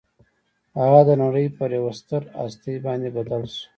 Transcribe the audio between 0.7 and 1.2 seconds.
هغه د